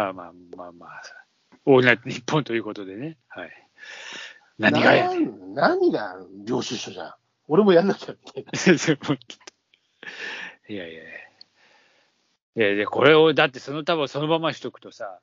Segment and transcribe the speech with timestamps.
[0.00, 1.02] まあまあまあまあ、
[1.66, 3.18] オールナイト日本ということでね。
[3.28, 3.50] はい。
[4.58, 5.10] 何がや。
[5.54, 7.14] 何が領収書じゃん。
[7.48, 8.40] 俺もやんなきゃって。
[10.68, 11.04] いやいやい
[12.56, 12.74] や。
[12.74, 15.20] いや、これを、だってその束をそのまましとくとさ、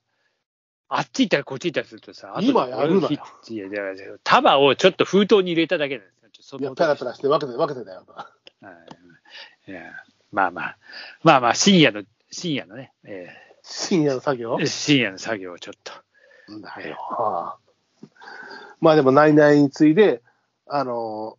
[0.89, 3.20] あっち行ったらこっち行ったりするとさ、今やるなよ
[3.50, 6.59] いや、だから束をちょっと封筒に入れただけなんですよ。
[6.59, 8.05] いや、ペラペラして分けて分けてたよ。
[8.08, 8.31] は
[9.67, 9.81] いや、
[10.31, 10.78] まあまあ、
[11.23, 13.28] まあまあ、深夜の、深夜のね、え
[13.70, 14.55] 深夜の作業？
[14.55, 15.94] ー深夜の作業をちょっと。
[16.62, 16.95] だよ。
[16.98, 17.58] はあ
[18.80, 20.21] まあでも、ナイナイに次いで、
[20.67, 21.38] あの、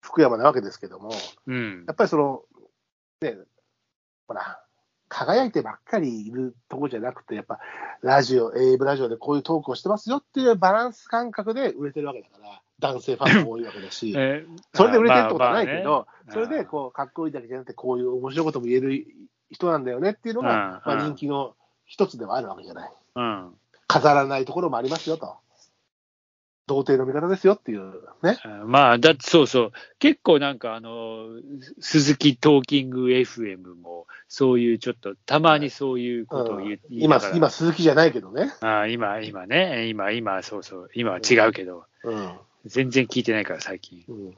[0.00, 1.12] 福山なわけですけども、
[1.46, 1.92] うんや。
[1.92, 2.42] っぱりその、
[3.20, 3.36] ね、
[4.26, 4.60] ほら、
[5.08, 7.60] 輝いてばっかりいるとこじゃなくて、やっぱ、
[8.02, 19.06] ラジオ、AM ラジオでこういうトークをしてますよっていうバランス感覚で売れてるわけだから、男性ファンも多いわけだし、 えーそれで売れてるってことはないけど、まあまあねそれでこう、かっこいいだけじゃなくて、こういう面白いことも言える
[19.54, 21.54] 人なんだよねっていうのが、うんまあ、人気の
[21.86, 22.90] 一つではあるわけじゃない。
[23.16, 23.54] うん。
[23.86, 25.36] 飾らないところもありますよと。
[26.66, 28.38] 童貞の味方ですよっていうね。
[28.64, 31.26] まあ、だってそうそう、結構なんかあの、
[31.80, 38.50] 鈴木トーキング FM も、そういうちょっと、たまにそういうことを言,、うん今今、鈴木じゃないけどね。
[38.60, 42.32] あ今、今ね、今、今、そうそう、今は違うけど、うん。
[42.64, 44.04] 全然聞いてないから、最近。
[44.08, 44.34] うん。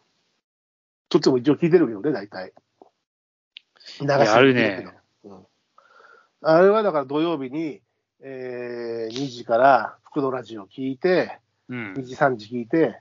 [1.12, 2.52] そっちも一応聞いてるけどね、大体。
[4.00, 4.88] 流しやあるね。
[5.26, 5.46] うん。
[6.42, 7.80] あれはだから土曜日に、
[8.20, 11.38] えー、2時から福のラジオ聞いて、
[11.68, 12.04] う2ん。
[12.04, 13.00] 時、3時聞いて、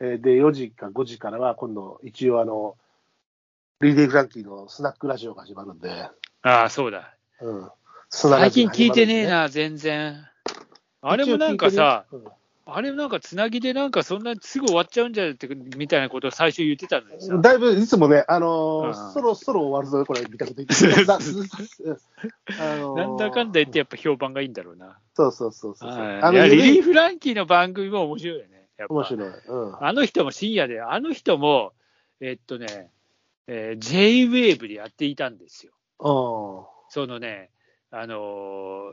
[0.00, 2.76] えーで、4時か5時からは今度、一応あの、
[3.80, 5.90] リディ・フランキーのスナックラジオが始まるんで、
[6.42, 7.16] ああ、そうだ。
[7.40, 7.70] うん。
[8.10, 10.26] 最近聞いてねえな、全然。
[11.00, 17.42] あれもなんかさ、一応聞いてるよあれもなんかつなぎでなんかそんなすぐ終わっちゃうんじゃないってみたいなことを最初言ってたのにさうん。
[17.42, 21.18] だいぶいつもね、あのーうんそろそろ終わるぞ、これ、みたいなこと言って だあ
[22.76, 24.98] のーなんだかんだ言ってやっぱ評判がいいんだろうな。
[25.14, 25.90] そうそうそうそう。
[25.90, 28.68] はいあのリリー・リフランキーの番組も面白いよね。
[28.88, 29.28] 面白い。
[29.28, 29.84] うん。
[29.84, 31.72] あの人も深夜で、あの人も、
[32.20, 32.90] えっとね、
[33.46, 35.72] えー J-Wave でやっていたんですよ。
[36.00, 36.08] う
[36.62, 36.64] ん。
[36.88, 37.50] そのね、
[37.90, 38.92] あの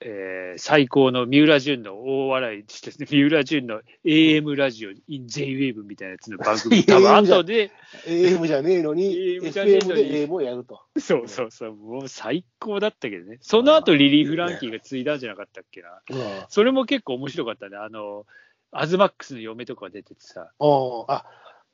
[0.00, 7.70] えー最高の三浦淳の大笑いして、三浦淳の AM ラジオ in J-Wave みたいなやつの番組、 多分ゃ後で、
[8.06, 10.80] AM じゃねえのに、 AM じゃねえのにで AM をやると。
[10.98, 13.38] そうそうそう、もう最高だったけどね。
[13.40, 16.00] その後リリー・フランキーが継いだんじゃなかったっけな。
[16.10, 16.18] うん。
[16.48, 17.76] それも結構面白かったね。
[17.76, 18.26] あの、
[18.72, 20.50] アズマックスの嫁とか出ててさ。
[20.58, 21.24] おあ、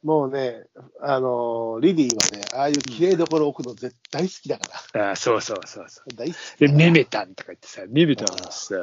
[0.06, 0.62] もうね、
[1.00, 5.11] あのーリリーはね、ああいう綺麗どころ置くの絶対好きだから。
[5.11, 6.15] あそうそうそうそう。
[6.15, 6.69] 大好きで。
[6.69, 8.77] メメタンとか言ってさ、メメタンはさ、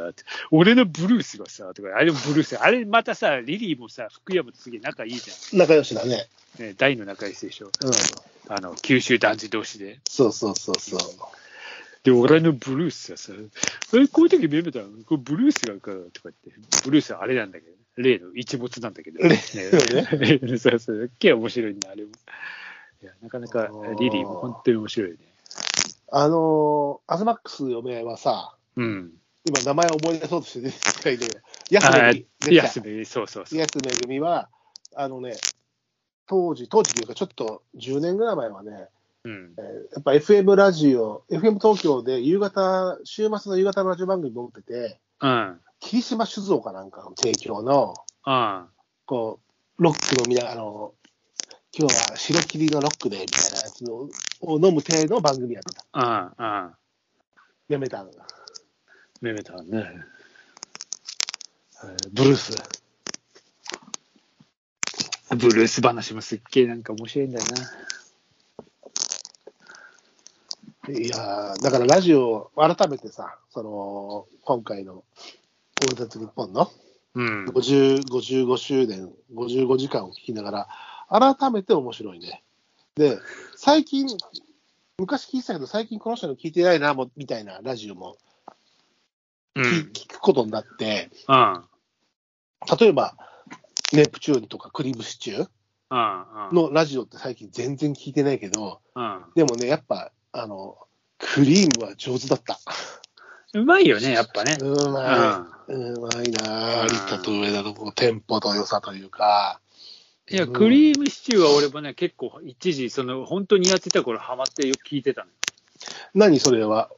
[0.52, 6.28] 俺のブルースがさ、とか、あれもブルース、あれまたさ、リリーもさ、福山とすげえ仲いいじ仲良しだね。
[6.60, 6.66] ゃん。
[6.66, 7.68] ね、大の仲いいでしょ。
[7.68, 8.54] うん。
[8.54, 10.02] あの、九州男児同士で。
[10.10, 11.00] そうそうそうそう。
[12.04, 13.32] で、俺のブルースがさ、
[13.94, 19.20] え、こういう時メメタン、これブルースがか、とか言って、ブルースはあれなんだけど、例の一物なんだけど。
[19.20, 19.38] 例ね
[20.42, 22.12] の そうそう、すっげえ面白いんだ、あれも。
[23.02, 25.18] いや、なかなかリリーも本当に面白いね。
[26.16, 29.14] あのーアズマックス嫁はさ、うん。
[29.46, 31.26] 今名前思い出そうとして出てきたけど、
[31.70, 32.56] 安あめぐみ。
[32.56, 33.60] 安め、そうそうそう。
[33.60, 34.50] 安めぐみは、
[34.96, 35.36] あのね、
[36.28, 38.88] 当時、当時というかちょっと10年ぐらい前はね、
[39.26, 39.62] うんえ。
[39.62, 39.64] ー
[39.96, 45.60] やっぱ FM ラジオ、FM 東京で夕方、週末の夕方のラジオ番組持ってて、うん。
[45.84, 47.94] 霧島酒造かなんかの提供の、
[48.26, 48.66] うん。
[49.06, 49.40] こ
[49.78, 50.94] う、ロックのみな、あの、
[51.78, 54.10] 今日は白霧のロックで、みたいなやつの
[54.42, 55.86] を飲む程度の番組やってた。
[55.94, 56.46] うん。
[56.46, 56.74] うん。
[57.68, 58.12] やめたの。
[59.22, 59.86] メメタンね。
[61.84, 62.58] えーブルース。
[65.36, 67.46] ブルース話もすっげえなんか面白いんだよ
[70.90, 75.06] いやーだからラジオ、改めてさ、その、今回の、
[75.86, 76.70] 俺たち日本のな。
[77.16, 77.46] うん。
[77.46, 80.68] 50 55周年、55時間を聞きなが
[81.10, 82.44] ら、改めて面白いね。
[82.96, 83.20] で、
[83.56, 84.08] 最近、
[84.98, 88.18] 昔聞いてたけど、最近この人の聞いてないな、もみたいなラジオも
[89.56, 89.64] うん。
[89.64, 91.64] 聞,、聞くことになって、うん。
[92.80, 93.16] 例えば、
[93.92, 95.50] ネプチューンとかクリームシチュー
[95.92, 96.56] うん。
[96.56, 99.24] のラジオって最近全然聞いてないけど、うん。
[99.36, 100.78] でもね、やっぱ、あの、
[101.20, 102.60] クリームは上手だった。
[103.54, 104.58] うまいよね、やっぱね。
[104.60, 105.74] うまい。
[105.74, 106.84] うまいなぁ。
[106.84, 109.60] 有田と上田のこうテンポと良さというか。
[110.30, 115.34] いや、うんクリームシチューは俺もね、結構一時、その、本当にやってた頃ハマってよく聞いてたのよ。
[116.14, 116.90] 何それは？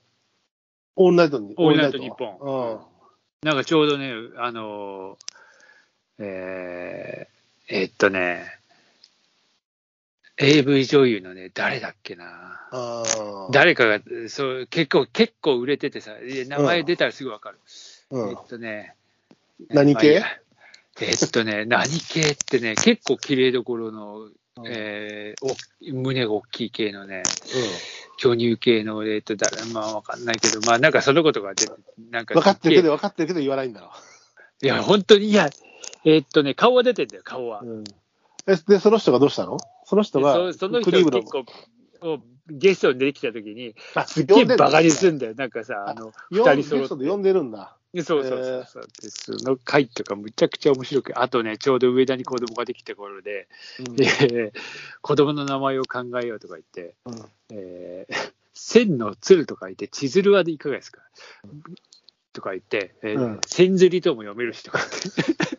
[0.96, 1.54] オールナイトに。
[1.58, 2.38] オールナイトニッポン。
[2.40, 2.80] うん。
[3.44, 8.46] なんかちょうどね、あのー、えー、えーっとね、
[10.38, 12.68] AV 女優のね、誰だっけな。
[13.52, 17.60] 誰かが、そう、結構、結構売れててさ、名前出たらすぐわかる。
[18.12, 18.96] うんえっとね。
[19.70, 20.20] 何系？
[20.20, 20.40] まあ
[21.02, 24.30] えっとね、 何系ってね、結構綺麗どころの、
[24.66, 27.24] えーお胸が大きい系のね、
[28.18, 31.74] 巨乳系の、えっと、だまあわかんないけど、まあなんかそのことが出て、
[32.10, 33.92] なんか分かってるけど、ど、分かってるけど言わないんだろ
[34.62, 35.50] いや、本当に、いや、
[36.06, 37.60] えっとね、顔は出てんだよ、顔は。
[37.62, 37.66] う。
[37.66, 37.84] うん、
[38.48, 39.58] えで、その人がどうしたの？
[39.86, 41.46] その人がそその人結構、
[42.02, 45.34] おゲストに出てきたときに、あすっげえバカにするんだよ。
[45.36, 47.08] なんかさ、あの、二人揃って。
[47.08, 47.76] 呼んでるんだ。
[48.04, 48.84] そうそうそうそう。
[49.02, 53.48] でその回とかむちゃくちゃ面白く、あとね、ちょうど上田に子供ができた頃で、
[53.80, 53.96] うん。
[53.96, 54.54] で
[55.02, 57.26] 子供の名前を考えようとか言って、うん。
[57.52, 61.02] えー千の鶴とか言って、千鶴はいかがですか？
[62.32, 63.42] とか言って、えーうん。
[63.46, 65.55] 千釣りとも読めるしとか言って、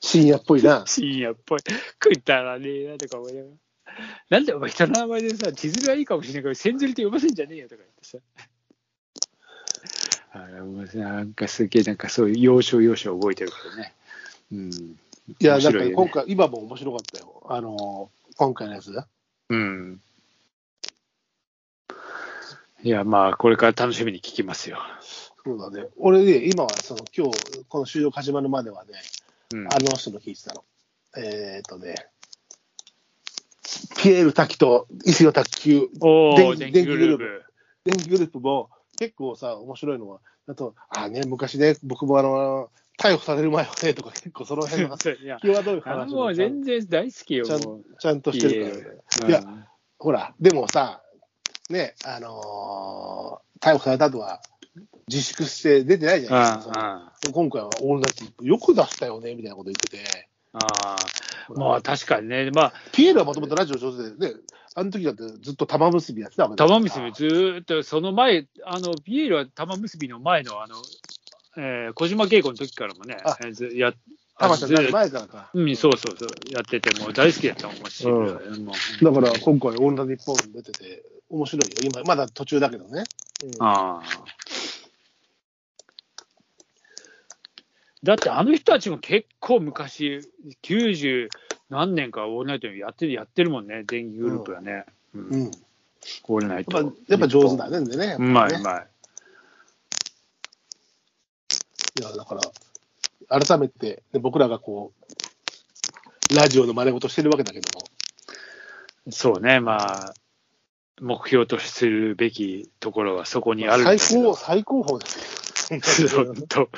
[0.00, 0.84] 深夜っぽいな。
[0.86, 1.60] 深夜っぽい、
[1.98, 3.54] くだらねえなとか思いながら。
[4.30, 8.18] なんでお前人の名前でさ、千鶴はいいかもしれないけど、千釣りって読ませんじゃねえよとか言ってさ。
[10.32, 13.94] あれなんかすげえ、なんかそういう要所要所覚えてるからね。
[14.52, 14.70] うん。
[14.70, 17.42] いや、なんか今回、今も面白かったよ。
[17.48, 18.92] あの、今回のやつ。
[19.48, 20.00] うん。
[22.82, 24.78] いや、まあ、これから楽しみに聞きますよ。
[25.44, 25.88] そうだね。
[25.96, 28.92] 俺ね、今はその今日、この収録始まるまではね、
[29.54, 29.66] うん。
[29.66, 30.64] あの人の聞いてたの。
[31.16, 31.94] えっ、とね、
[33.98, 37.44] ピエール滝と石野卓球、おー、電電気グルー電プ。
[37.84, 47.60] 電気グループも結構さ、面白いのは、あと、あね、昔ね、僕もあの、逮捕される前はね、とか結構その辺の いや、際どい話もう全然大好きよ、ちゃん。
[47.60, 49.00] ちゃんとしてるからね。
[49.22, 49.42] うんいや、
[49.98, 51.02] ほら、でもさ、
[51.70, 54.40] ね、あのー逮捕された後は、
[55.08, 57.12] 自粛して出てないじゃないですか。
[57.32, 60.28] 今回はオールナイトよく出したよね、みたいなこと言ってて。
[60.52, 60.96] ああ
[61.54, 64.34] まあ確かにね、まあ、ピエールはもともとラジオ上手でね、
[64.74, 70.76] あの時だってずっと玉結びやってたわけ玉結びずーっと、その前、あの、ピエールは玉結びの前の、あの、
[71.56, 73.16] えー小島稽古の時からもね
[73.74, 73.92] や
[74.38, 75.50] 玉ちゃん前からか。
[75.52, 78.72] うん、そうそうそう、やってて、もう大好きだったもん、し、うんも
[79.02, 81.90] だから今回、オールナイトニッポン出てて、面白いよ。
[81.92, 83.04] 今、まだ途中だけどね。
[83.44, 84.02] うんああ。
[88.02, 90.20] だってあの人たちも結構昔、
[90.62, 91.28] 90
[91.70, 94.84] 何年かオールナイトにやってるやってるもんね、電気グループがね。
[95.14, 95.50] うん
[96.28, 96.92] オールナイぱト。
[97.08, 98.16] やっぱ上手だね、んでね。
[98.18, 98.86] うねまいうまい。
[102.00, 102.36] いや、だか
[103.28, 104.92] ら、改めて、ね僕らがこ
[106.30, 107.84] う、ラジオの真似事してるわけだけども、
[109.10, 110.14] そうね、まあ、
[111.00, 114.34] 目標とするべきところはそこにある最高。
[114.34, 115.37] 最高峰です
[115.76, 116.24] よ。
[116.24, 116.68] 本当、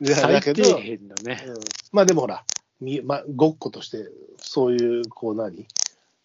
[0.00, 1.44] いや最だけど、底辺のね。
[1.46, 1.54] うん
[1.92, 2.44] まあでもほら、
[2.80, 4.08] みまあ、ごっことして、
[4.38, 5.66] そういう、こう何、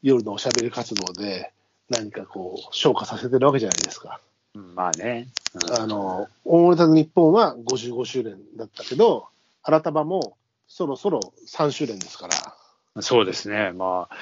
[0.02, 1.52] 夜のおしゃべり活動で、
[1.90, 4.20] 何かこう、消化させてるわけじゃないですか。
[4.56, 5.28] うんまあね。
[5.56, 9.28] うんあの、オールナイトニッポンは55周年だったけど、
[9.64, 10.38] 新たばも
[10.68, 14.16] そろそろ3周年ですから、そうですね、まあ、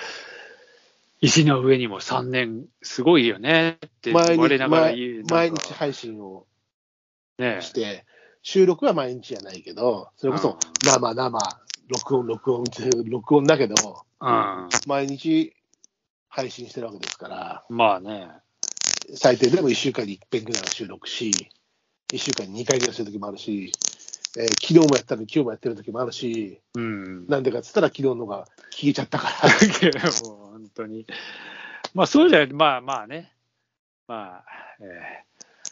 [1.20, 5.24] 石の上にも3年、すごいよねって毎日我ながら言う。
[5.30, 6.51] 毎日配信をね
[7.62, 8.06] して、
[8.44, 11.40] 収録は毎日じゃないけど、それこそ生、生、
[11.88, 13.76] 録音、録音って 録音だけど、
[14.22, 14.70] うん。
[14.88, 15.54] 毎日
[16.30, 18.30] 配信してるわけですから、まあね。
[19.16, 21.32] 最低でも1週間に1遍ぐらいは収録し、
[22.12, 23.72] 1週間に2回ぐらいするときもあるし、
[24.38, 27.28] えー昨日もやったのに今日もやってるときもあるし、うん。
[27.28, 29.50] なんでかっつったら昨日のが消えちゃったから。
[30.24, 31.06] もう本当に。
[31.94, 33.34] まあそうじゃまあまあね。
[34.08, 34.46] まあ、
[34.80, 35.26] え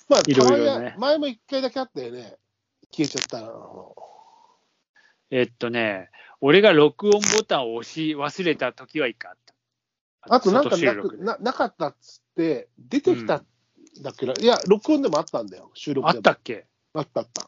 [0.09, 2.35] まあ、いろいろね前も1回だけあったよね。
[2.91, 3.93] 消えちゃったの。
[3.95, 4.01] ー
[5.31, 6.09] えっとね、
[6.41, 9.53] 俺が録音ボタンを押し忘れた時は一回あった。
[10.35, 13.45] あとなんかなくななかったっつって、出てきたん
[14.01, 16.21] だっけな、いや、録音でもあったんだよ、収録あでも。
[16.21, 16.65] ったっけ？
[16.93, 17.47] あったあった。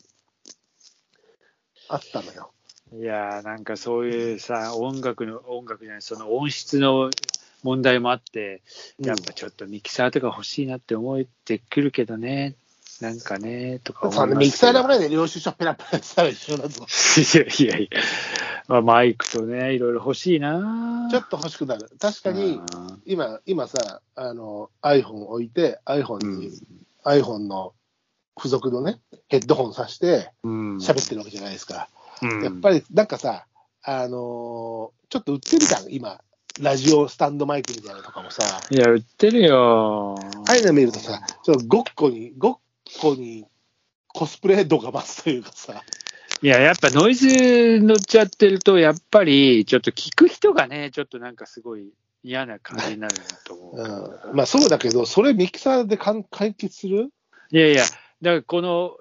[1.90, 2.54] あったのよ。
[2.94, 7.10] いやーなんかそういうさ、音楽の、音楽じゃない、その音質の
[7.64, 8.62] 問題もあって、
[9.00, 12.56] やっぱちょっとミキサーとか欲しいなって思ってくるけどね、
[13.02, 16.86] なんかね、とか思いミキサーの前で領収書ペラペラしたら一緒だぞ。
[16.88, 18.02] いやいやいや、
[18.68, 21.08] まあ、マイクとね、いろいろ欲しいな。
[21.12, 21.90] ちょっと欲しくなる。
[22.00, 22.60] 確かに、
[23.06, 26.52] 今、今さ、あの、iPhone 置いて、iPhone に、
[27.04, 27.74] iPhone の
[28.38, 31.90] 付属のね、ヘッドホンさしてうん、喋ってるわけじゃないですか。
[32.22, 33.46] うん、やっぱりなんかさ、
[33.84, 36.22] あのーちょっと売ってるじゃん、今、
[36.62, 40.16] ラジオスタンドマイクみたいなのとかもさ、いや、売ってるよ。
[40.48, 42.58] ああいうの見るとさ、ちょっとごっこに、ごっ
[43.02, 43.46] こに
[44.08, 45.82] コスプレ度が増すというかさ、
[46.44, 51.90] いや、やっぱノイズ乗っちゃってると、やっぱりちょっと聞く人がね、ちょっとなんかすごい
[52.24, 53.16] 嫌な感じになる
[53.46, 54.30] と思う。
[54.30, 57.12] うん、まあそうだけど、それミキサーでかん解決する？
[57.52, 57.84] いやいや、
[58.22, 58.98] だからこの、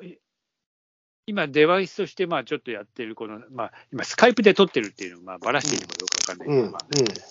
[1.30, 6.86] 今、デバイスとして、まあちょっとやってる、この、まあ今、スカイプで撮ってるっていうのを、まあばらしているかどうかわかんないけど、うん、まあ、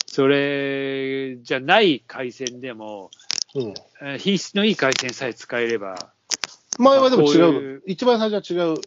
[0.06, 3.12] それじゃない回線でも、
[3.56, 6.14] うん、品質のいい回線さえ使えれば、
[6.78, 8.78] 前はでも違うこういう一番最初は違う。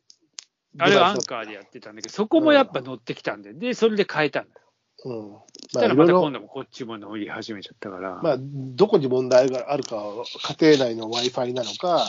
[0.78, 4.62] あれはアンカーでやってたんだけど、そこもやっぱ乗ってきたんで、で、それで変えたんだよ。
[5.04, 5.32] うん。
[5.70, 10.24] そしたらまた今度もこっちも乗り始めちゃったから、まあ、どこに問題があるかは、
[10.58, 12.06] 家庭内の Wi-Fi なのか、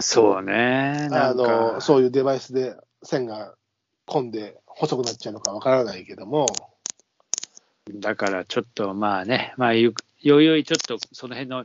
[0.00, 3.54] そうね、なあの、そういうデバイスで線が
[4.06, 6.46] 混んで細くなっちゃうのかわからないけども、
[7.94, 11.64] だからちょっとまあね、まあ、ゆよいよいちょっとその辺の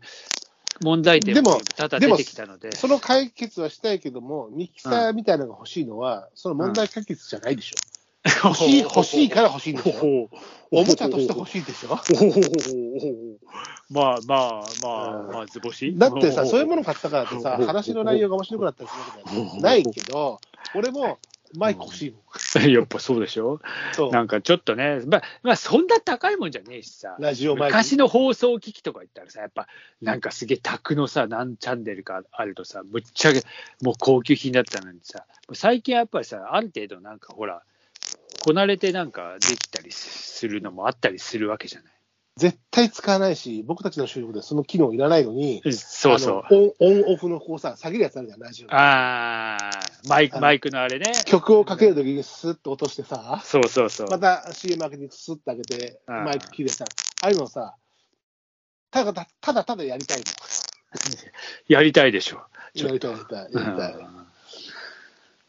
[0.82, 7.76] 問題点でもも多々出てきたので、その解決はしたいけども、ミキサーみたいなのが欲しいのは、その問題解決じゃないでしょ。
[8.44, 10.30] 欲しい、欲しいから欲しいんでしょ。
[10.72, 11.90] おもちゃとして欲しいでしょ。
[13.90, 15.32] まあまあまあ、うん。
[15.32, 15.96] まあ、図星？
[15.98, 20.40] だってさ、そういうものの買ったからってさ、話の内容が面白くなったりするわけじゃないけど、
[20.74, 21.20] 俺も
[21.56, 22.22] マイク欲しいもん。
[22.72, 23.60] やっぱそうでしょ？
[24.12, 27.56] なんかちょっとね、まあ、まあ、そんな高いもんじゃねえしさ、ラジオ。
[27.56, 29.68] 昔の放送機器とか言ったらさ、やっぱ
[30.02, 33.44] なんかすげえ卓のさ、何チャンネルかあるとさ、ぶっちゃけ
[33.82, 37.62] もう高級品だったのにさ、最近はやっぱりさ、ある程度なんかほら、
[38.44, 41.94] こなれてなんかできたりするのもあったりするわけじゃない。
[42.36, 46.44] 絶対使わないし、僕たちの収録でその機能いらないのに、そうそう。
[46.50, 48.74] オンオンオフのこうさ、下げるやつあるじゃん、ラジオ。
[48.74, 49.70] ああ、
[50.10, 51.14] マイク、マイクのあれね。
[51.26, 54.08] 曲をかけるときにスッと落としてさ、そうそうそう。
[54.10, 56.86] また CM 開けてスッと上げて、マイク切れさ、
[57.22, 57.76] ああいうのさ、
[58.90, 60.24] ただただただやりたいの。
[61.70, 62.42] やりたいでしょ。
[62.74, 64.33] やりたい、やりたい、やりたい。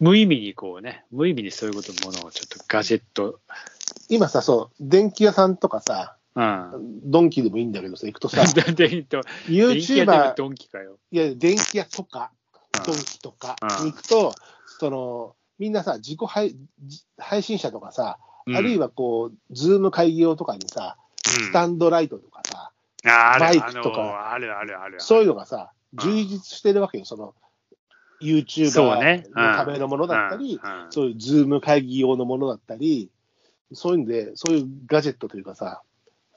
[0.01, 3.39] うん無意味にこうね、無意味にそういうことものをちょっとガジェット、
[4.09, 7.01] 今さ、そう、電気屋さんとかさ、うん。
[7.05, 8.43] ドンキでもいいんだけどさ、行くとさ、
[9.47, 10.99] YouTuber、ドンキかよ。
[11.11, 12.33] いや、電気屋とか、
[12.85, 14.35] ドンキとかに行くと、
[14.79, 22.73] その、みんなさ、自己配じ配信者とかさ、あるいは、はこう、ズーム会議用とかにさ、スタンドライトとかさ、
[23.39, 24.37] マイクとか。
[24.99, 25.99] そういうのがさ、うん。
[26.01, 27.35] 充実してるわけよ、その、
[28.21, 29.27] YouTuber ね。
[29.35, 33.11] のためのものだったり、そういうズーム会議用のものだったり、
[33.73, 35.83] そういうんで、そういうガジェットというかさ、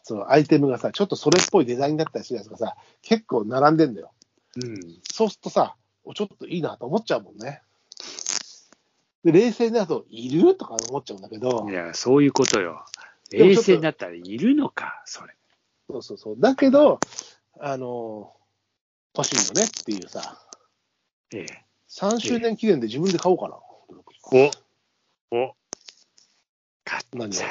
[0.04, 4.12] そのアイテムがさ、ちょっとそれっぽいデザインだったりするやつがさ、結構並んでんだよ。
[4.56, 4.80] うん
[5.12, 7.62] そうするとさ、おちょっといいなと思っちゃうもんね。
[9.24, 12.86] で、冷静になると、いるとか思っちゃうんだけどい、や、そういうことよ。
[13.32, 15.34] 冷静になったらいるのか、それ。
[15.90, 16.36] そうそうそう。
[16.40, 17.00] だけど、
[17.60, 18.34] あの
[19.16, 20.40] 欲しいよねっていうさ、
[21.34, 21.67] ええ。
[21.90, 23.56] 3周年記念で自分で買おうかな。
[24.32, 24.52] お。
[25.36, 25.56] お。
[26.84, 27.48] 買っ何をちゃ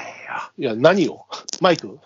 [0.57, 1.27] いや、何を？
[1.61, 1.99] マイク？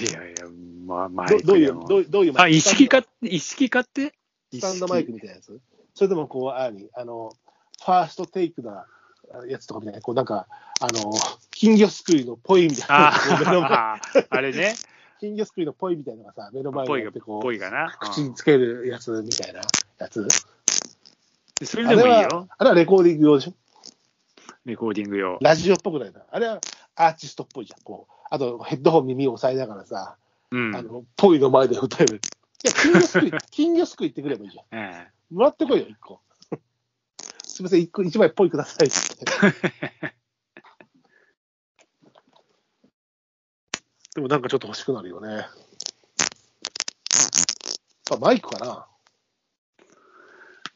[0.00, 0.10] えよ。
[0.10, 0.44] いやいや、
[0.86, 2.56] まあ、マどイクどういう、どういうどういうマあ、イク？
[2.58, 4.12] 一式買って、一式買って？
[4.52, 5.60] スタンドマイクみたいなやつ？
[5.94, 7.32] それともこう、あに、あの、
[7.82, 8.86] ファーストテイクな
[9.48, 10.46] やつとかみたいな、こうなんか、
[10.80, 11.12] あの、
[11.50, 14.00] 金魚すくいのポイみたいな、あ
[14.30, 14.74] あれね。
[15.20, 17.42] 金魚すくいのポイみたいなのがさ、目の前にあってこう。
[18.00, 19.60] 口につけるやつみたいな
[19.98, 20.26] やつ？
[21.60, 23.54] うんそれでもいいよ。、あれはレコーディング用でしょ？
[24.64, 25.38] レコーディング用。
[25.40, 26.22] ラジオっぽくないな。
[26.30, 26.60] あれは
[26.96, 27.82] アーティストっぽいじゃん。
[27.82, 30.16] こう、あとヘッドホン耳を押さえながらさ、
[30.50, 30.74] うん。
[30.74, 32.16] あの、ポイの前で歌える。
[32.16, 34.64] いや、金魚すくい、 金魚すくいってくればいいじゃん。
[34.72, 36.20] えもらってこいよ、一個。
[37.46, 38.96] すみません、一個、一枚ポイくださいって。
[44.16, 45.46] でもなんかちょっと欲しくなるよね。
[48.12, 48.86] あマイクかな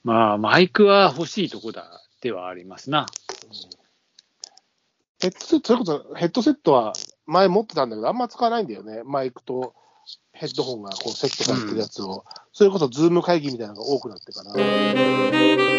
[0.09, 3.05] まあ、マイクは欲しいとこだ、ではありますな。
[5.21, 6.95] ヘッドセット、それこそヘッドセットは
[7.27, 9.03] 前持ってたんだけど、あんま使わないんだよね。
[9.05, 9.75] マイクと
[10.33, 12.25] ヘッドホンがこうセットされてるやつを。
[12.55, 15.77] それこそズーム会議みたいなのが多くなってから。